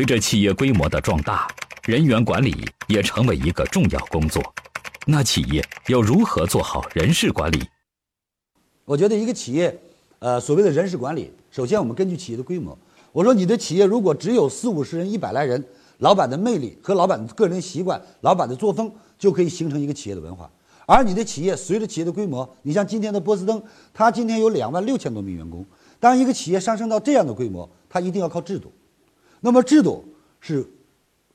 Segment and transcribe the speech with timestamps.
[0.00, 1.46] 随着企业规模的壮大，
[1.84, 2.56] 人员管理
[2.88, 4.42] 也成为一个重要工作。
[5.04, 7.62] 那企业要如何做好人事管理？
[8.86, 9.78] 我觉得一个企业，
[10.20, 12.74] 呃，所谓的人事管理，首先我们根据企业的规模。
[13.12, 15.62] 我说你的企业如果只有四五十人、一百来人，
[15.98, 20.50] 老板的魅力和老板的个人习惯、老板的作风就可以形成一个企业的文化。
[20.86, 23.62] 而你的企业随着企业的规模，你像今天的波司登，
[23.92, 25.62] 它今天有两万六千多名员工。
[25.98, 28.72] 当一个企业上升到这样的规模，它一定要靠制度。
[29.40, 30.04] 那么制度
[30.40, 30.66] 是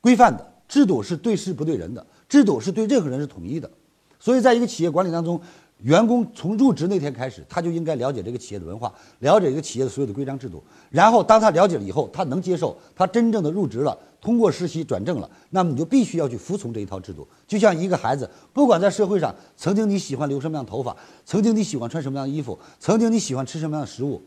[0.00, 3.70] 规范的，制度是对事不对人的，制度是对任何人是统一的。
[4.18, 5.40] 所以在一个企业管理当中，
[5.78, 10.62] 员工从入职那天开始，他就应该了解这个企业的文化，了解这个企业的所有的规章制度。
[10.90, 17.26] 然后当他了解了以后，他能接受，他真正的入职了，通过实习转正了，那么你就必须要去服从这一套制度。
[17.46, 20.94] 就像一个孩子，不管在社会上，曾经你喜欢留什么样头发，
[21.24, 24.22] 曾经你喜欢穿什么样的衣服，曾经你喜欢吃什么样的食物。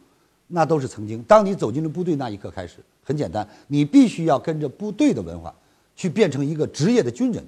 [0.55, 1.21] 那都是曾经。
[1.23, 5.53] 当你走进了部队那一刻开始，很简单，你必须要跟着部队的文化，
[5.95, 7.43] 去变成一个职业的军人。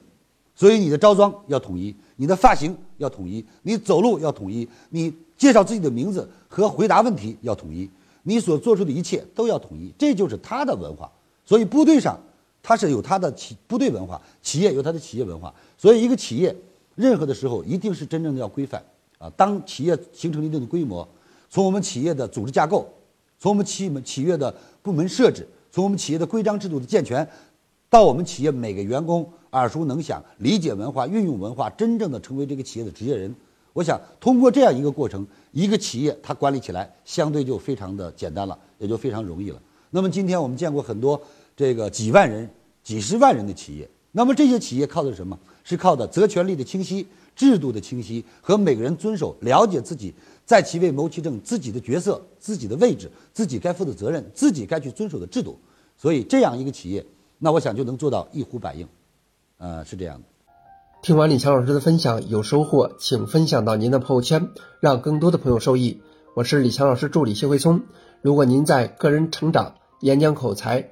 [0.56, 7.88] 所以你的着装要统一，你的发型要统一，你走路要统一，你介绍自己的名字和回答问题要统一，
[8.24, 9.94] 你所做出的一切都要统一。
[10.00, 11.12] 这就是他的文化。
[11.46, 12.18] 所以部队上，
[12.64, 15.54] 他是有他的企部队文化，企业有他的企业文化。
[15.78, 16.56] 所以一个企业，
[16.96, 18.84] 任何的时候一定是真正的要规范
[19.20, 19.32] 啊。
[19.38, 21.08] 当企业形成一定的规模。
[21.48, 22.86] 从我们企业的组织架构，
[23.38, 27.28] 从我们企们企业的部门设置，从我们企业的规章制度的健全，
[27.90, 33.34] 到我们企业每个员工耳熟能详、理解文化、运用文化，真正的成为这个企业的职业人，
[33.74, 39.62] 我想通过这样一个过程，一个企业它管理起来相对就非常的简单了，也就非常容易了。
[39.92, 41.22] 那么今天我们见过很多
[41.56, 42.50] 这个几万人、
[42.84, 45.40] 几十万人的企业，那么这些企业靠的是什么？
[45.66, 50.14] 是靠的责权利的清晰、制度的清晰和每个人遵守、了解自己。
[50.46, 55.60] 在其位谋其政，自己的角色、自己的位置、自己该负的责任、自己该去遵守的制度，
[55.98, 57.06] 所以这样一个企业，
[57.40, 58.88] 那我想就能做到一呼百应，
[59.58, 60.24] 呃，是这样的。
[61.02, 66.00] 听完李强老师的分享，有收获，请分享到您的朋友圈，让更多的朋友受益。
[66.36, 67.82] 我是李强老师助理谢慧聪。
[68.22, 70.92] 如果您在个人成长、演讲口才、